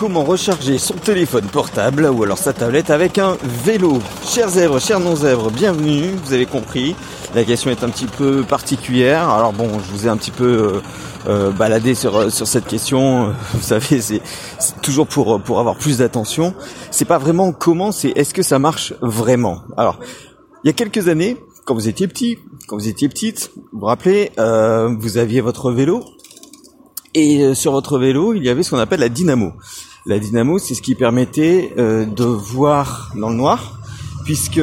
comment 0.00 0.24
recharger 0.24 0.78
son 0.78 0.94
téléphone 0.94 1.44
portable 1.44 2.06
ou 2.06 2.22
alors 2.22 2.38
sa 2.38 2.54
tablette 2.54 2.88
avec 2.88 3.18
un 3.18 3.36
vélo. 3.42 3.98
Chers 4.24 4.48
zèbres, 4.48 4.80
chers 4.80 4.98
non-zèbres, 4.98 5.50
bienvenue, 5.50 6.12
vous 6.24 6.32
avez 6.32 6.46
compris. 6.46 6.96
La 7.34 7.44
question 7.44 7.70
est 7.70 7.84
un 7.84 7.90
petit 7.90 8.06
peu 8.06 8.42
particulière. 8.42 9.28
Alors 9.28 9.52
bon, 9.52 9.68
je 9.78 9.92
vous 9.92 10.06
ai 10.06 10.08
un 10.08 10.16
petit 10.16 10.30
peu 10.30 10.46
euh, 10.46 10.80
euh, 11.28 11.50
baladé 11.50 11.94
sur, 11.94 12.32
sur 12.32 12.46
cette 12.46 12.66
question. 12.66 13.34
Vous 13.52 13.60
savez, 13.60 14.00
c'est 14.00 14.22
toujours 14.80 15.06
pour, 15.06 15.38
pour 15.42 15.60
avoir 15.60 15.76
plus 15.76 15.98
d'attention. 15.98 16.54
C'est 16.90 17.04
pas 17.04 17.18
vraiment 17.18 17.52
comment, 17.52 17.92
c'est 17.92 18.16
est-ce 18.16 18.32
que 18.32 18.42
ça 18.42 18.58
marche 18.58 18.94
vraiment. 19.02 19.60
Alors, 19.76 19.98
il 20.64 20.68
y 20.68 20.70
a 20.70 20.72
quelques 20.72 21.08
années, 21.08 21.36
quand 21.66 21.74
vous 21.74 21.88
étiez 21.88 22.08
petit, 22.08 22.38
quand 22.68 22.78
vous 22.78 22.88
étiez 22.88 23.10
petite, 23.10 23.50
vous 23.70 23.80
vous 23.80 23.86
rappelez, 23.86 24.32
euh, 24.38 24.96
vous 24.98 25.18
aviez 25.18 25.42
votre 25.42 25.70
vélo 25.70 26.02
et 27.14 27.42
euh, 27.42 27.54
sur 27.54 27.72
votre 27.72 27.98
vélo, 27.98 28.34
il 28.34 28.44
y 28.44 28.48
avait 28.48 28.62
ce 28.62 28.70
qu'on 28.70 28.78
appelle 28.78 29.00
la 29.00 29.08
dynamo. 29.08 29.52
La 30.06 30.18
dynamo, 30.18 30.58
c'est 30.58 30.74
ce 30.74 30.82
qui 30.82 30.94
permettait 30.94 31.72
euh, 31.78 32.06
de 32.06 32.24
voir 32.24 33.12
dans 33.16 33.28
le 33.28 33.36
noir, 33.36 33.78
puisque 34.24 34.60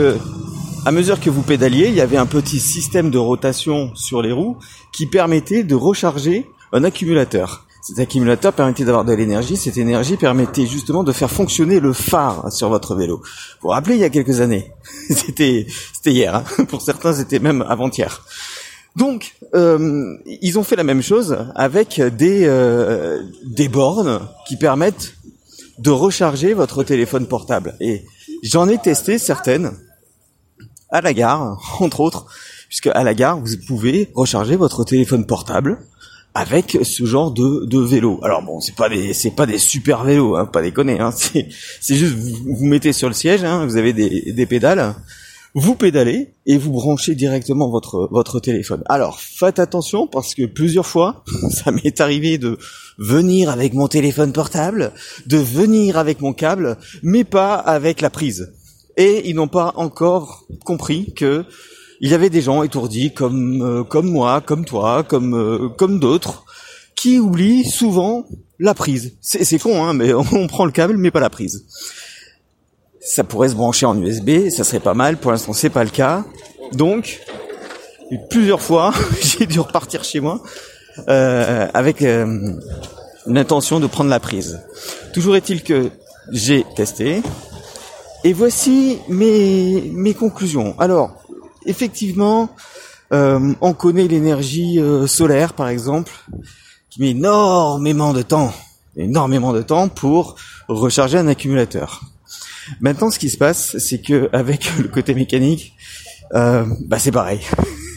à 0.86 0.92
mesure 0.92 1.20
que 1.20 1.30
vous 1.30 1.44
pédaliez, 1.44 1.88
il 1.88 1.94
y 1.94 2.02
avait 2.02 2.18
un 2.18 2.26
petit 2.26 2.60
système 2.60 3.12
de 3.12 3.18
rotation 3.18 3.94
sur 3.94 4.22
les 4.22 4.32
roues 4.32 4.58
qui 4.92 5.06
permettait 5.06 5.64
de 5.64 5.76
recharger 5.76 6.50
un 6.74 6.84
accumulateur. 6.84 7.66
Cet 7.82 8.00
accumulateur 8.00 8.52
permettait 8.52 8.84
d'avoir 8.84 9.06
de 9.06 9.14
l'énergie. 9.14 9.56
Cette 9.56 9.78
énergie 9.78 10.18
permettait 10.18 10.66
justement 10.66 11.04
de 11.04 11.12
faire 11.12 11.30
fonctionner 11.30 11.80
le 11.80 11.94
phare 11.94 12.52
sur 12.52 12.70
votre 12.70 12.96
vélo. 12.96 13.18
Vous 13.18 13.24
vous 13.64 13.70
rappelez, 13.70 13.96
il 13.96 14.02
y 14.02 14.06
a 14.06 14.10
quelques 14.10 14.42
années, 14.42 14.72
c'était 15.10 15.68
hier. 16.06 16.36
Hein. 16.36 16.66
Pour 16.70 16.82
certains, 16.82 17.14
c'était 17.14 17.40
même 17.40 17.64
avant-hier. 17.68 18.26
Donc, 18.96 19.36
euh, 19.54 20.18
ils 20.26 20.58
ont 20.58 20.64
fait 20.64 20.76
la 20.76 20.84
même 20.84 21.04
chose 21.04 21.38
avec 21.54 22.02
des 22.02 22.46
euh, 22.46 23.22
des 23.46 23.68
bornes 23.68 24.22
qui 24.48 24.58
permettent 24.58 25.14
de 25.80 25.90
recharger 25.90 26.54
votre 26.54 26.84
téléphone 26.84 27.28
portable. 27.28 27.76
Et 27.80 28.06
j'en 28.44 28.68
ai 28.68 28.78
testé 28.78 29.18
certaines 29.18 29.72
à 30.90 31.02
la 31.02 31.14
gare, 31.14 31.78
entre 31.80 32.00
autres, 32.02 32.26
puisque 32.68 32.88
à 32.88 33.04
la 33.04 33.14
gare 33.14 33.40
vous 33.40 33.56
pouvez 33.68 34.12
recharger 34.16 34.56
votre 34.56 34.84
téléphone 34.84 35.26
portable 35.26 35.80
avec 36.34 36.78
ce 36.84 37.06
genre 37.06 37.32
de, 37.32 37.66
de 37.66 37.80
vélo. 37.80 38.20
Alors 38.22 38.44
bon, 38.44 38.60
c'est 38.60 38.76
pas 38.76 38.90
des 38.90 39.14
pas 39.36 39.48
des 39.48 39.58
super 39.58 40.04
vélos, 40.04 40.36
hein, 40.36 40.46
pas 40.46 40.62
déconner. 40.62 41.00
Hein, 41.00 41.12
c'est 41.12 41.96
juste 41.96 42.16
vous, 42.16 42.56
vous 42.56 42.66
mettez 42.66 42.94
sur 42.94 43.08
le 43.08 43.16
siège, 43.16 43.44
hein, 43.44 43.66
vous 43.66 43.76
avez 43.76 43.94
des 43.94 44.46
pédales 44.46 44.96
vous 45.54 45.76
pédalez 45.76 46.34
et 46.46 46.58
vous 46.58 46.72
branchez 46.72 47.16
directement 47.16 47.70
votre 47.70 48.08
votre 48.12 48.40
téléphone. 48.40 48.84
Alors 48.88 49.20
faites 49.20 49.60
attention 49.60 50.08
parce 50.08 50.36
que 50.36 50.46
plusieurs 50.46 50.86
fois, 50.86 51.24
ça 51.50 51.72
m'est 51.72 52.00
arrivé 52.02 52.38
de 52.38 52.58
venir 52.98 53.50
avec 53.50 53.74
mon 53.74 53.88
téléphone 53.88 54.34
portable, 54.34 54.92
de 55.26 55.38
venir 55.38 55.98
avec 55.98 56.22
mon 56.22 56.34
câble, 56.34 56.78
mais 57.04 57.24
pas 57.24 57.56
avec 57.56 58.02
la 58.02 58.10
prise. 58.10 58.54
Et 58.98 59.30
ils 59.30 59.36
n'ont 59.36 59.48
pas 59.48 59.74
encore 59.76 60.46
compris 60.66 61.14
que 61.14 61.46
il 62.00 62.12
y 62.12 62.14
avait 62.14 62.30
des 62.30 62.42
gens 62.42 62.64
étourdis 62.64 63.14
comme 63.14 63.62
euh, 63.62 63.84
comme 63.84 64.10
moi, 64.10 64.42
comme 64.42 64.66
toi, 64.66 65.04
comme 65.04 65.36
euh, 65.36 65.70
comme 65.70 66.00
d'autres 66.00 66.46
qui 66.96 67.20
oublient 67.20 67.66
souvent 67.66 68.26
la 68.60 68.74
prise. 68.74 69.18
C'est 69.22 69.60
con 69.60 69.84
hein, 69.84 69.94
mais 69.94 70.14
on 70.34 70.48
prend 70.48 70.66
le 70.66 70.72
câble 70.72 70.98
mais 70.98 71.12
pas 71.12 71.20
la 71.20 71.30
prise 71.30 71.66
ça 73.08 73.24
pourrait 73.24 73.50
se 73.50 73.56
brancher 73.56 73.86
en 73.86 73.98
USB, 74.00 74.50
ça 74.50 74.64
serait 74.64 74.82
pas 74.82 74.94
mal. 74.94 75.18
Pour 75.18 75.32
l'instant, 75.32 75.54
c'est 75.54 75.70
pas 75.70 75.84
le 75.84 75.90
cas. 75.90 76.26
Donc, 76.74 77.22
plusieurs 78.30 78.62
fois, 78.62 78.94
j'ai 79.22 79.46
dû 79.46 79.60
repartir 79.60 80.04
chez 80.04 80.20
moi 80.20 80.42
euh, 81.08 81.68
avec 81.74 82.02
euh, 82.02 82.52
l'intention 83.26 83.80
de 83.80 83.88
prendre 83.88 84.10
la 84.10 84.20
prise. 84.20 84.60
Toujours 85.14 85.38
est-il 85.38 85.64
que 85.64 85.90
j'ai 86.32 86.66
testé. 86.76 87.22
Et 88.26 88.34
voici 88.34 88.98
mes, 89.08 89.90
mes 89.94 90.14
conclusions. 90.14 90.76
Alors, 90.78 91.24
effectivement, 91.66 92.50
euh, 93.14 93.54
on 93.62 93.74
connaît 93.74 94.08
l'énergie 94.08 94.82
euh, 94.82 95.08
solaire, 95.08 95.54
par 95.54 95.70
exemple, 95.70 96.12
qui 96.90 97.00
met 97.00 97.12
énormément 97.12 98.12
de 98.12 98.22
temps, 98.22 98.52
énormément 98.98 99.54
de 99.54 99.62
temps 99.62 99.88
pour 99.88 100.36
recharger 100.68 101.18
un 101.18 101.28
accumulateur. 101.28 102.02
Maintenant, 102.82 103.12
ce 103.12 103.20
qui 103.20 103.30
se 103.30 103.38
passe, 103.38 103.78
c'est 103.78 104.02
que 104.02 104.30
avec 104.34 104.78
le 104.78 104.88
côté 104.88 105.14
mécanique, 105.14 105.74
euh, 106.34 106.66
bah 106.88 107.00
c'est 107.00 107.12
pareil. 107.12 107.42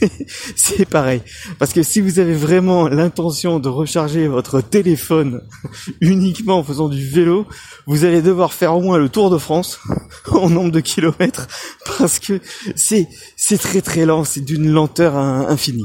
c'est 0.57 0.89
pareil. 0.89 1.21
Parce 1.59 1.73
que 1.73 1.83
si 1.83 2.01
vous 2.01 2.19
avez 2.19 2.35
vraiment 2.35 2.89
l'intention 2.89 3.59
de 3.59 3.69
recharger 3.69 4.29
votre 4.29 4.61
téléphone 4.61 5.43
uniquement 6.01 6.59
en 6.59 6.65
faisant 6.65 6.89
du 6.89 7.07
vélo, 7.07 7.47
vous 7.87 8.05
allez 8.05 8.23
devoir 8.23 8.53
faire 8.53 8.75
au 8.75 8.81
moins 8.81 8.99
le 8.99 9.09
tour 9.09 9.31
de 9.31 9.39
France 9.39 9.81
en 10.31 10.49
nombre 10.49 10.71
de 10.71 10.81
kilomètres 10.81 11.49
parce 11.99 12.19
que 12.19 12.41
c'est 12.77 13.09
c'est 13.37 13.59
très 13.59 13.81
très 13.81 14.07
lent, 14.07 14.25
c'est 14.25 14.41
d'une 14.41 14.71
lenteur 14.71 15.17
infinie 15.17 15.85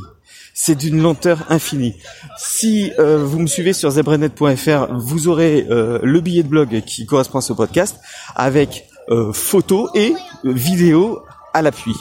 c'est 0.58 0.76
d'une 0.76 1.02
lenteur 1.02 1.46
infinie. 1.50 1.96
Si 2.38 2.92
euh, 2.98 3.24
vous 3.24 3.40
me 3.40 3.46
suivez 3.46 3.74
sur 3.74 3.92
zebrenet.fr, 3.92 4.94
vous 4.94 5.28
aurez 5.28 5.68
euh, 5.70 6.00
le 6.02 6.22
billet 6.22 6.44
de 6.44 6.48
blog 6.48 6.82
qui 6.86 7.06
correspond 7.06 7.40
à 7.40 7.42
ce 7.42 7.52
podcast 7.52 7.98
avec 8.36 8.88
euh, 9.10 9.34
photos 9.34 9.92
et 9.94 10.16
vidéos 10.46 11.22
à 11.54 11.62
l'appui. 11.62 11.94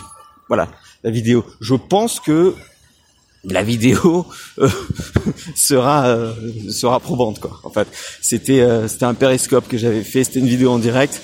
Voilà, 0.47 0.69
la 1.03 1.11
vidéo. 1.11 1.45
Je 1.61 1.75
pense 1.75 2.21
que 2.21 2.55
la 3.43 3.65
vidéo 3.65 4.25
sera 5.57 6.17
sera 6.71 7.01
probante 7.01 7.41
quoi. 7.41 7.61
En 7.65 7.71
fait, 7.71 7.89
c'était 8.23 8.67
c'était 8.89 9.05
un 9.05 9.15
périscope 9.15 9.69
que 9.69 9.77
j'avais 9.77 10.03
fait, 10.03 10.25
c'était 10.25 10.39
une 10.39 10.47
vidéo 10.47 10.71
en 10.71 10.79
direct. 10.79 11.21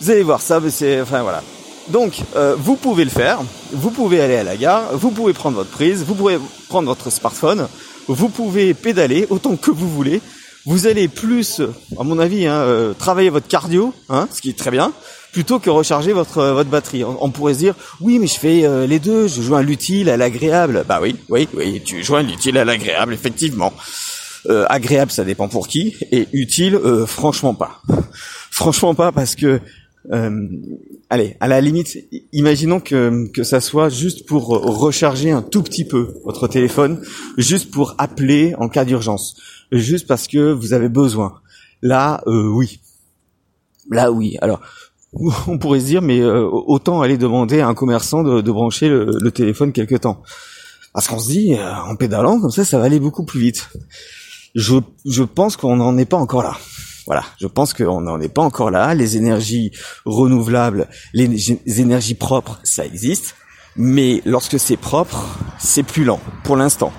Vous 0.00 0.10
allez 0.10 0.22
voir 0.22 0.40
ça, 0.40 0.60
mais 0.60 0.70
c'est 0.70 1.00
enfin 1.00 1.22
voilà. 1.22 1.42
Donc, 1.88 2.22
euh, 2.34 2.56
vous 2.58 2.76
pouvez 2.76 3.04
le 3.04 3.10
faire. 3.10 3.40
Vous 3.72 3.90
pouvez 3.90 4.20
aller 4.20 4.36
à 4.36 4.44
la 4.44 4.56
gare. 4.56 4.96
Vous 4.96 5.10
pouvez 5.10 5.32
prendre 5.32 5.56
votre 5.56 5.70
prise. 5.70 6.04
Vous 6.04 6.14
pouvez 6.14 6.38
prendre 6.68 6.88
votre 6.88 7.10
smartphone. 7.10 7.68
Vous 8.08 8.28
pouvez 8.28 8.74
pédaler 8.74 9.26
autant 9.30 9.56
que 9.56 9.70
vous 9.70 9.88
voulez. 9.88 10.20
Vous 10.64 10.88
allez 10.88 11.06
plus, 11.06 11.60
à 11.96 12.02
mon 12.02 12.18
avis, 12.18 12.46
hein, 12.46 12.56
euh, 12.56 12.92
travailler 12.92 13.30
votre 13.30 13.46
cardio, 13.46 13.94
hein, 14.08 14.28
ce 14.32 14.40
qui 14.40 14.50
est 14.50 14.58
très 14.58 14.72
bien, 14.72 14.92
plutôt 15.32 15.60
que 15.60 15.70
recharger 15.70 16.12
votre 16.12 16.42
votre 16.42 16.70
batterie. 16.70 17.04
On, 17.04 17.30
pourrait 17.30 17.54
se 17.54 17.60
dire, 17.60 17.74
oui, 18.00 18.18
mais 18.18 18.26
je 18.26 18.36
fais 18.38 18.64
euh, 18.64 18.84
les 18.84 18.98
deux. 18.98 19.28
Je 19.28 19.42
joins 19.42 19.62
l'utile 19.62 20.10
à 20.10 20.16
l'agréable. 20.16 20.84
Bah 20.88 20.98
oui, 21.00 21.14
oui, 21.28 21.48
oui. 21.54 21.82
Tu 21.84 22.02
joins 22.02 22.22
l'utile 22.22 22.58
à 22.58 22.64
l'agréable, 22.64 23.14
effectivement. 23.14 23.72
agréable, 24.68 25.12
ça 25.12 25.24
dépend 25.24 25.48
pour 25.48 25.68
qui, 25.68 25.96
et 26.10 26.26
utile, 26.32 26.78
franchement 27.06 27.54
pas. 27.54 27.80
Franchement 28.50 28.94
pas 28.94 29.12
parce 29.12 29.34
que 29.34 29.60
euh, 30.12 30.48
allez, 31.10 31.36
à 31.40 31.48
la 31.48 31.60
limite, 31.60 31.98
imaginons 32.32 32.80
que, 32.80 33.28
que 33.32 33.42
ça 33.42 33.60
soit 33.60 33.88
juste 33.88 34.26
pour 34.26 34.48
recharger 34.48 35.30
un 35.30 35.42
tout 35.42 35.62
petit 35.62 35.84
peu 35.84 36.14
votre 36.24 36.48
téléphone, 36.48 37.00
juste 37.36 37.70
pour 37.70 37.94
appeler 37.98 38.54
en 38.58 38.68
cas 38.68 38.84
d'urgence, 38.84 39.36
juste 39.72 40.06
parce 40.06 40.26
que 40.26 40.52
vous 40.52 40.72
avez 40.72 40.88
besoin. 40.88 41.40
Là, 41.82 42.22
euh, 42.26 42.48
oui. 42.48 42.80
Là, 43.90 44.10
oui. 44.10 44.36
Alors, 44.40 44.60
on 45.46 45.58
pourrait 45.58 45.80
se 45.80 45.86
dire, 45.86 46.02
mais 46.02 46.20
euh, 46.20 46.48
autant 46.48 47.02
aller 47.02 47.18
demander 47.18 47.60
à 47.60 47.68
un 47.68 47.74
commerçant 47.74 48.22
de, 48.22 48.40
de 48.40 48.52
brancher 48.52 48.88
le, 48.88 49.30
téléphone 49.30 49.72
quelque 49.72 49.96
temps. 49.96 50.22
Parce 50.92 51.08
qu'on 51.08 51.18
se 51.18 51.30
dit, 51.30 51.54
euh, 51.54 51.74
en 51.74 51.96
pédalant, 51.96 52.40
comme 52.40 52.50
ça, 52.50 52.64
ça 52.64 52.78
va 52.78 52.84
aller 52.84 53.00
beaucoup 53.00 53.24
plus 53.24 53.40
vite. 53.40 53.68
Je, 54.54 54.76
je 55.04 55.22
pense 55.22 55.56
qu'on 55.56 55.76
n'en 55.76 55.96
est 55.98 56.06
pas 56.06 56.16
encore 56.16 56.42
là. 56.42 56.56
Voilà, 57.06 57.22
je 57.40 57.46
pense 57.46 57.72
qu'on 57.72 58.00
n'en 58.00 58.20
est 58.20 58.28
pas 58.28 58.42
encore 58.42 58.70
là. 58.70 58.94
Les 58.94 59.16
énergies 59.16 59.70
renouvelables, 60.04 60.88
les 61.14 61.80
énergies 61.80 62.14
propres, 62.14 62.58
ça 62.64 62.84
existe. 62.84 63.36
Mais 63.76 64.22
lorsque 64.24 64.58
c'est 64.58 64.76
propre, 64.76 65.38
c'est 65.58 65.82
plus 65.82 66.04
lent, 66.04 66.20
pour 66.44 66.56
l'instant. 66.56 66.92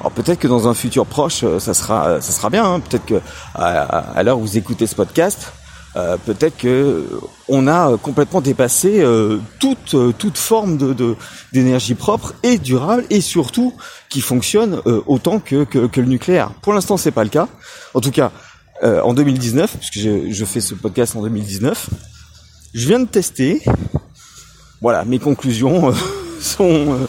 Alors 0.00 0.12
peut-être 0.12 0.38
que 0.38 0.48
dans 0.48 0.68
un 0.68 0.74
futur 0.74 1.06
proche, 1.06 1.44
euh, 1.44 1.58
ça 1.58 1.74
sera, 1.74 2.08
euh, 2.08 2.20
ça 2.20 2.32
sera 2.32 2.50
bien. 2.50 2.64
Hein. 2.64 2.80
Peut-être 2.80 3.06
que 3.06 3.20
à, 3.54 4.22
l'heure 4.22 4.38
où 4.38 4.42
vous 4.42 4.58
écoutez 4.58 4.86
ce 4.86 4.94
podcast, 4.94 5.52
euh, 5.96 6.16
peut-être 6.24 6.56
que 6.56 7.08
on 7.48 7.66
a 7.68 7.96
complètement 7.98 8.40
dépassé 8.40 9.04
toute 9.60 9.96
toute 10.18 10.38
forme 10.38 10.78
d'énergie 11.52 11.94
propre 11.94 12.34
et 12.42 12.58
durable 12.58 13.04
et 13.10 13.20
surtout 13.20 13.74
qui 14.08 14.20
fonctionne 14.20 14.80
autant 15.06 15.40
que, 15.40 15.64
que, 15.64 15.86
que 15.86 16.00
le 16.00 16.06
nucléaire. 16.06 16.50
Pour 16.62 16.72
l'instant, 16.72 16.96
c'est 16.96 17.10
pas 17.10 17.24
le 17.24 17.30
cas. 17.30 17.48
En 17.92 18.00
tout 18.00 18.10
cas, 18.10 18.32
euh, 18.82 19.00
en 19.02 19.14
2019, 19.14 19.76
puisque 19.78 19.98
je, 19.98 20.32
je, 20.32 20.44
fais 20.44 20.60
ce 20.60 20.74
podcast 20.74 21.14
en 21.14 21.22
2019. 21.22 21.90
Je 22.74 22.88
viens 22.88 22.98
de 22.98 23.06
tester. 23.06 23.62
Voilà, 24.80 25.04
mes 25.04 25.20
conclusions 25.20 25.90
euh, 25.90 25.92
sont 26.40 26.92
euh, 26.92 27.06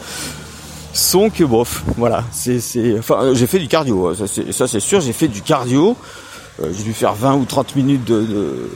sont 0.93 1.31
que 1.31 1.43
bof. 1.43 1.83
Voilà, 1.97 2.23
c'est 2.31 2.59
c'est. 2.59 2.99
Enfin, 2.99 3.33
j'ai 3.33 3.47
fait 3.47 3.57
du 3.57 3.67
cardio. 3.67 4.13
Ça 4.13 4.27
c'est 4.27 4.51
ça 4.51 4.67
c'est 4.67 4.79
sûr. 4.79 5.01
J'ai 5.01 5.11
fait 5.11 5.27
du 5.27 5.41
cardio. 5.41 5.97
j'ai 6.61 6.83
dû 6.83 6.93
faire 6.93 7.15
20 7.15 7.35
ou 7.35 7.45
30 7.45 7.75
minutes 7.75 8.05
de, 8.05 8.21
de, 8.21 8.69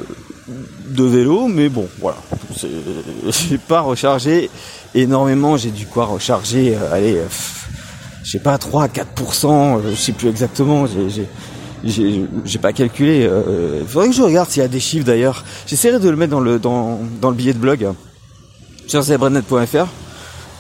de 0.87 1.03
vélo, 1.03 1.47
mais 1.47 1.69
bon, 1.69 1.87
voilà. 1.99 2.17
J'ai 3.29 3.59
pas 3.59 3.81
rechargé 3.81 4.49
énormément. 4.95 5.57
J'ai 5.57 5.69
dû 5.69 5.85
quoi 5.85 6.05
recharger 6.05 6.75
Allez, 6.91 7.21
je 8.23 8.31
sais 8.31 8.39
pas 8.39 8.57
3 8.57 8.87
4% 8.87 9.81
je 9.91 9.95
sais 9.95 10.11
plus 10.11 10.27
exactement. 10.27 10.87
J'ai 10.87 11.27
j'ai 11.83 12.59
pas 12.61 12.73
calculé. 12.73 13.29
Il 13.81 13.87
faudrait 13.87 14.09
que 14.09 14.15
je 14.15 14.21
regarde 14.21 14.49
s'il 14.49 14.61
y 14.61 14.65
a 14.65 14.69
des 14.69 14.79
chiffres 14.79 15.05
d'ailleurs. 15.05 15.43
J'essaierai 15.67 15.99
de 15.99 16.09
le 16.09 16.15
mettre 16.15 16.31
dans 16.31 16.39
le 16.39 16.59
dans, 16.59 16.99
dans 17.21 17.29
le 17.29 17.35
billet 17.35 17.53
de 17.53 17.59
blog 17.59 17.87
sur 18.89 19.03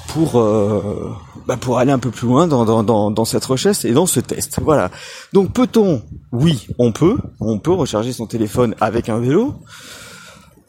pour 0.07 0.39
euh, 0.39 1.15
bah 1.47 1.57
pour 1.57 1.77
aller 1.79 1.91
un 1.91 1.99
peu 1.99 2.09
plus 2.11 2.27
loin 2.27 2.47
dans, 2.47 2.65
dans, 2.65 2.83
dans, 2.83 3.11
dans, 3.11 3.25
cette 3.25 3.45
recherche 3.45 3.85
et 3.85 3.91
dans 3.91 4.05
ce 4.05 4.19
test. 4.19 4.59
Voilà. 4.63 4.89
Donc 5.33 5.53
peut-on? 5.53 6.01
Oui, 6.31 6.67
on 6.77 6.91
peut. 6.91 7.17
On 7.39 7.59
peut 7.59 7.71
recharger 7.71 8.13
son 8.13 8.25
téléphone 8.25 8.75
avec 8.81 9.09
un 9.09 9.19
vélo. 9.19 9.55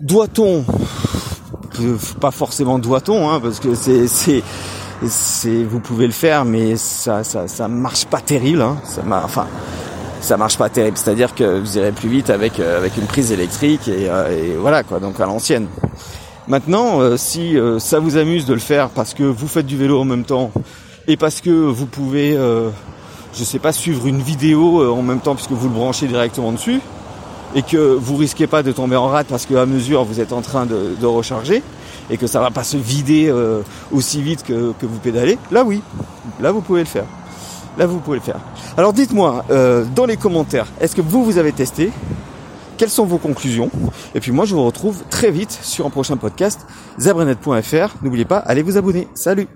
Doit-on? 0.01 0.65
Pas 2.21 2.31
forcément 2.31 2.79
doit-on, 2.79 3.31
hein, 3.31 3.41
parce 3.41 3.61
que 3.61 3.75
c'est 3.75 4.07
c'est 4.07 4.43
c'est 5.07 5.63
vous 5.63 5.81
pouvez 5.81 6.07
le 6.07 6.13
faire, 6.13 6.45
mais 6.45 6.77
ça 6.77 7.25
ça 7.25 7.49
ça 7.49 7.69
marche 7.69 8.07
pas 8.07 8.21
terrible. 8.21 8.61
Hein. 8.61 8.79
Ça 8.85 9.03
enfin 9.25 9.47
ça 10.21 10.37
marche 10.37 10.59
pas 10.59 10.69
terrible. 10.69 10.97
C'est-à-dire 10.97 11.35
que 11.35 11.61
vous 11.61 11.79
irez 11.79 11.93
plus 11.93 12.09
vite 12.09 12.31
avec 12.31 12.61
euh, 12.61 12.79
avec 12.79 12.97
une 12.97 13.07
prise 13.07 13.33
électrique 13.33 13.89
et, 13.89 14.09
euh, 14.09 14.31
et 14.31 14.57
voilà 14.57 14.83
quoi. 14.83 15.01
Donc 15.01 15.21
à 15.21 15.27
l'ancienne. 15.27 15.67
Maintenant, 16.51 17.01
euh, 17.01 17.17
si 17.17 17.57
euh, 17.57 17.79
ça 17.79 18.01
vous 18.01 18.17
amuse 18.17 18.45
de 18.45 18.55
le 18.55 18.59
faire 18.59 18.89
parce 18.89 19.15
que 19.15 19.23
vous 19.23 19.47
faites 19.47 19.67
du 19.67 19.77
vélo 19.77 20.01
en 20.01 20.05
même 20.05 20.25
temps 20.25 20.51
et 21.07 21.17
parce 21.17 21.41
que 21.41 21.51
vous 21.51 21.87
pouvez, 21.87 22.37
euh, 22.37 22.71
je 23.35 23.45
sais 23.45 23.61
pas, 23.61 23.71
suivre 23.73 24.09
une 24.09 24.21
vidéo 24.21 24.93
en 24.93 25.03
même 25.03 25.21
temps 25.21 25.37
puisque 25.37 25.53
vous 25.53 25.69
le 25.69 25.75
branchez 25.75 26.09
directement 26.09 26.51
dessus 26.51 26.81
et 27.55 27.63
que 27.63 27.77
vous 27.77 28.17
risquez 28.17 28.49
pas 28.49 28.65
de 28.65 28.73
tomber 28.73 28.97
en 28.97 29.07
rate 29.07 29.29
parce 29.29 29.47
qu'à 29.47 29.65
mesure 29.65 30.03
vous 30.03 30.19
êtes 30.19 30.33
en 30.33 30.41
train 30.41 30.67
de, 30.67 31.07
recharger 31.07 31.63
et 32.11 32.17
que 32.17 32.27
ça 32.27 32.41
va 32.41 32.51
pas 32.51 32.65
se 32.65 32.77
vider 32.77 33.33
aussi 33.93 34.21
vite 34.21 34.43
que, 34.43 34.73
que 34.73 34.87
vous 34.87 34.99
pédalez, 34.99 35.39
là 35.53 35.63
oui, 35.63 35.83
là 36.41 36.51
vous 36.51 36.63
pouvez 36.63 36.81
le 36.81 36.87
faire. 36.87 37.07
Là 37.79 37.87
vous 37.87 37.99
pouvez 37.99 38.19
le 38.19 38.23
faire. 38.23 38.41
Alors 38.77 38.93
dites-moi 38.93 39.45
dans 39.95 40.07
les 40.07 40.17
commentaires, 40.17 40.67
est-ce 40.81 40.95
que 40.95 41.01
vous 41.01 41.25
vous 41.25 41.39
avez 41.39 41.53
testé? 41.53 41.91
Quelles 42.77 42.89
sont 42.89 43.05
vos 43.05 43.19
conclusions? 43.19 43.71
Et 44.15 44.21
puis 44.21 44.33
moi, 44.33 44.47
je 44.47 44.55
vous 44.55 44.65
retrouve 44.65 45.03
très 45.11 45.31
vite 45.31 45.53
sur 45.63 45.85
un 45.85 45.91
prochain 45.91 46.17
podcast, 46.17 46.67
zabrenet.fr. 46.99 47.97
N'oubliez 48.03 48.25
pas, 48.25 48.39
allez 48.39 48.63
vous 48.63 48.79
abonner. 48.79 49.07
Salut 49.15 49.49